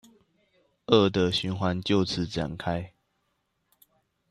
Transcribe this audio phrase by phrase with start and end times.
[0.87, 2.93] 惡的循環就此展開